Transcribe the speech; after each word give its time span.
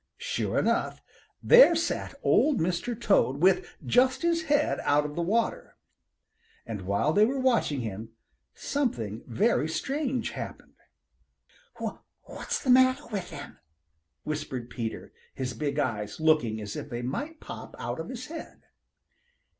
Sure 0.17 0.57
enough, 0.57 1.03
there 1.43 1.75
sat 1.75 2.15
Old 2.23 2.59
Mr. 2.59 2.99
Toad 2.99 3.37
with 3.37 3.67
just 3.85 4.23
his 4.23 4.45
head 4.45 4.79
out 4.81 5.05
of 5.05 5.15
water. 5.15 5.77
And 6.65 6.87
while 6.87 7.13
they 7.13 7.23
were 7.23 7.39
watching 7.39 7.81
him, 7.81 8.09
something 8.55 9.21
very 9.27 9.69
strange 9.69 10.31
happened. 10.31 10.73
"What 11.75 12.01
what's 12.23 12.63
the 12.63 12.71
matter 12.71 13.05
with 13.11 13.29
him?" 13.29 13.59
whispered 14.23 14.71
Peter, 14.71 15.13
his 15.35 15.53
big 15.53 15.77
eyes 15.77 16.19
looking 16.19 16.59
as 16.59 16.75
if 16.75 16.89
they 16.89 17.03
might 17.03 17.39
pop 17.39 17.75
out 17.77 17.99
of 17.99 18.09
his 18.09 18.25
head. 18.25 18.63